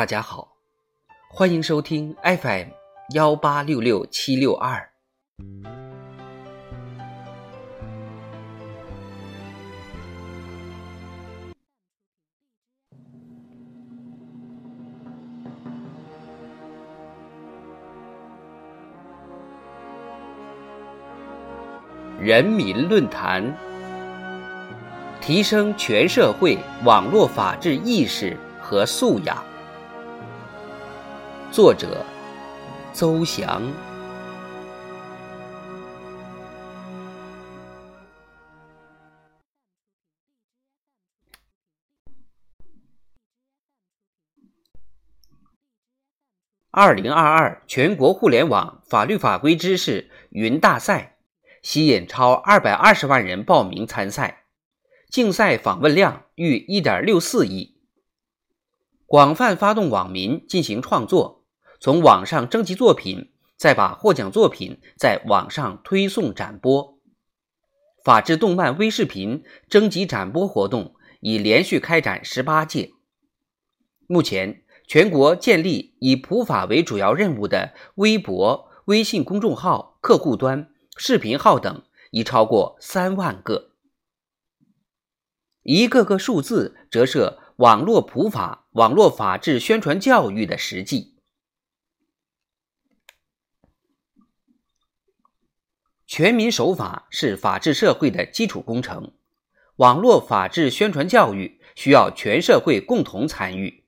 [0.00, 0.48] 大家好，
[1.28, 2.68] 欢迎收听 FM
[3.12, 4.88] 幺八六六七六二。
[22.18, 23.54] 人民论坛，
[25.20, 29.49] 提升全社会网络法治意识和素养。
[31.52, 32.06] 作者：
[32.94, 33.60] 邹翔。
[46.70, 51.18] 二零二二全国互联网法律法规知识云大赛
[51.62, 54.44] 吸引超二百二十万人报名参赛，
[55.08, 57.76] 竞赛访问量逾一点六四亿，
[59.04, 61.39] 广泛发动网民进行创作。
[61.82, 66.98] 从网上征集作品，再把获奖作品在网上推送展播。
[68.04, 72.90] 法治动漫微视频征集展播活动已连续开展十八届。
[74.06, 83.70] 目前，全国建立以普法为主要任务的微博、微信公众号、客户端、视频号等已超过三万个。
[85.62, 91.14] 一个个数字折射网络普法、网络法治宣传教育的实际。
[96.20, 99.14] 全民守法是法治社会的基础工程，
[99.76, 103.84] 网络法治宣传教育需要全社会共同参与。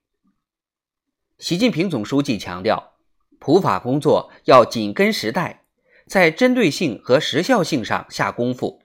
[1.36, 2.94] 习近平总书记强调，
[3.39, 5.66] 普法工作要紧跟时代，
[6.06, 8.80] 在针对性和时效性上下功夫。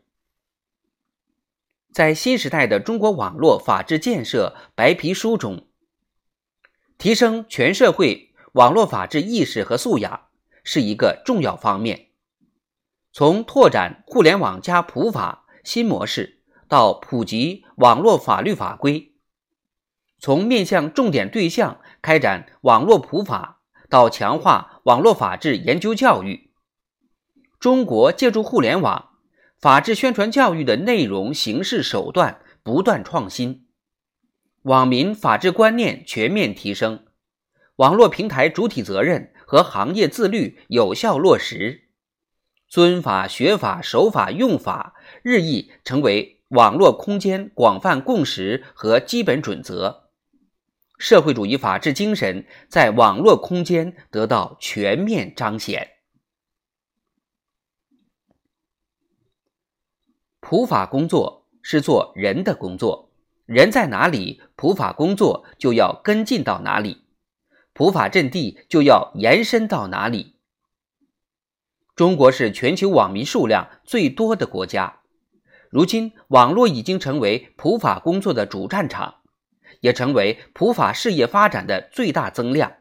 [1.94, 5.66] 在新时代的中国网络法治建设白皮书中，
[6.98, 10.28] 提升全社会网络法治意识和素养
[10.66, 12.07] 是一个重要方面。
[13.18, 19.16] 从拓展互联网加普法新模式到普及网络法律法规，
[20.20, 26.52] 从面向重点对象开展网络普法到强化网络法治研究教育，
[27.60, 29.10] 中国借助互联网
[29.60, 33.66] 法治宣传教育的内容、形式、手段不断创新，
[34.62, 37.08] 网民法治观念全面提升，
[37.78, 41.87] 网络平台主体责任和行业自律有效落实。
[42.68, 50.10] 尊法、学法、守法、用法日益成为网络空间广泛共识和基本准则，
[50.98, 55.92] 社会主义法治精神在网络空间得到全面彰显。
[60.40, 63.12] 普法工作是做人的工作，
[63.46, 67.04] 人在哪里，普法工作就要跟进到哪里，
[67.74, 70.37] 普法阵地就要延伸到哪里。
[71.98, 75.00] 中国是全球网民数量最多的国家，
[75.72, 79.22] 如今网络已经成为普法工作的主战场，
[79.80, 82.72] 也成为普法事业发展的最大增量。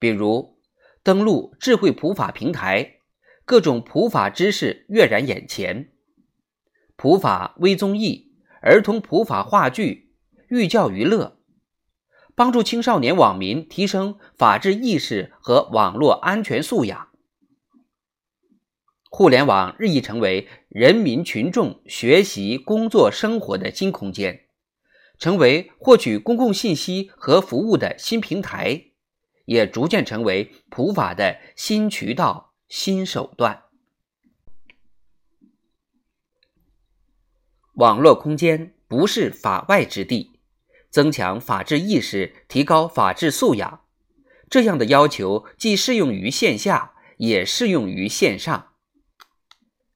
[0.00, 0.58] 比如，
[1.04, 2.96] 登录智慧普法平台，
[3.44, 5.90] 各种普法知识跃然眼前；
[6.96, 8.32] 普法微综艺、
[8.62, 10.12] 儿童普法话剧、
[10.48, 11.38] 寓教于乐，
[12.34, 17.10] 帮助青少年网民提升法治意识和网络安全素养。
[19.16, 24.46] 互联网日益成为人民群众学习、工作、生活的新空间，
[25.20, 28.86] 成为获取公共信息和服务的新平台，
[29.44, 33.62] 也逐渐成为普法的新渠道、新手段。
[37.74, 40.40] 网络空间不是法外之地，
[40.90, 43.84] 增强法治意识、提高法治素养，
[44.50, 48.72] 这样的要求既适用于线下，也适用于线上。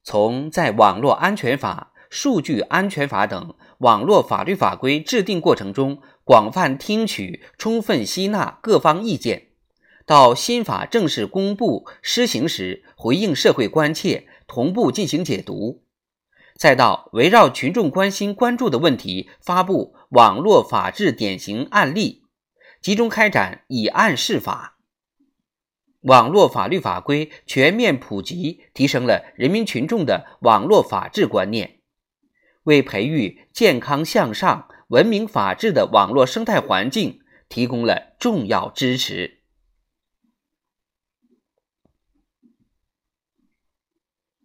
[0.08, 9.48] 从在网络安全法、数据安全法等网络法律法规制定过程中广泛听取、充分吸纳各方意见，
[10.06, 15.82] 到新法正式公布施行时回应社会关切，同步进行解读，
[16.56, 22.22] 再到围绕群众关心关注的问题发布网络法治典型案例，
[22.80, 24.77] 集中开展以案释法。
[26.02, 31.80] 网络法律法规全面普及，提升了人民群众的网络法治观念，
[32.62, 39.42] 为培育健康向上、文明法治的网络生态环境提供了重要支持。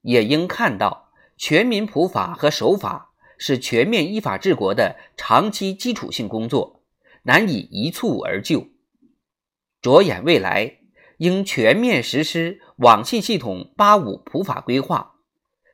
[0.02, 6.84] 也应看到，全民普法和守法是全面依法治国的长期基础性工作，
[7.24, 8.68] 难以一蹴而就。
[9.82, 10.80] 着眼未来，
[11.18, 15.14] 应全面实施网信系统“八五”普法规划，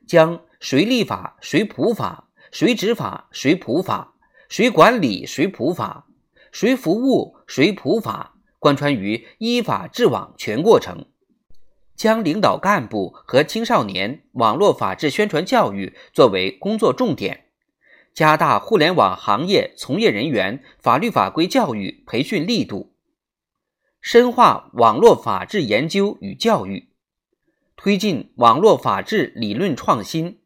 [0.07, 4.15] 将谁立法、谁普法、谁执法、谁普法、
[4.47, 6.07] 谁管理、谁普法、
[6.51, 11.06] 谁服务、谁普法贯穿于依法治网全过程。
[11.95, 17.45] 将领导干部和青少年网络法治宣传教育作为工作重点，
[18.13, 22.94] 加大互联网行业从业人员法律法规教育培训力度，
[24.11, 26.89] 深化网络法治研究与教育，
[27.75, 30.39] 推进网络法治理论创新，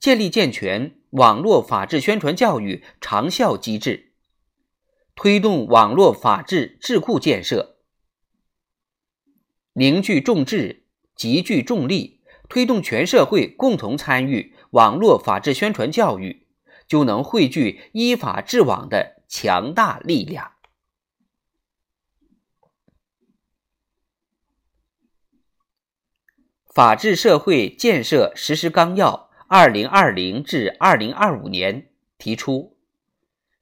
[0.00, 4.10] 建立健全网络法治宣传教育长效机制，
[5.14, 7.76] 推动网络法治智库建设，
[9.74, 10.82] 凝聚众志。
[11.14, 16.48] 集聚众力，推动全社会共同参与网络法治宣传教育，
[16.88, 20.55] 就能汇聚依法治网的强大力量。
[26.76, 31.86] 法治社会建设实施纲要（二零二零至二零二五年）
[32.18, 32.76] 提出，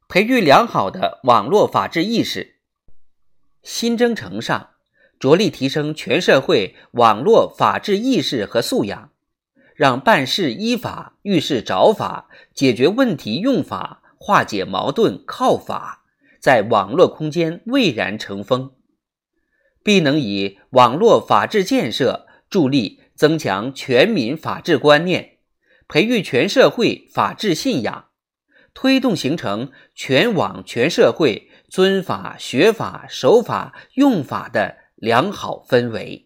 [0.08, 2.56] 培育良好的网络法治意识，
[3.62, 4.70] 新征程上。
[5.20, 9.12] 着力提升全社会网络法治意识和素养，
[9.76, 16.02] 让办事依法、遇事找法、解决问题用法、化解矛盾靠法，
[16.40, 18.72] 在网络空间蔚然成风，
[19.84, 25.38] 必能以网络法治建设助力增强全民法治观念，
[25.88, 28.06] 培育全社会法治信仰，
[28.72, 34.84] 推动形成全网全社会尊法、学法、守法、用法的。
[34.96, 36.23] 良好氛围。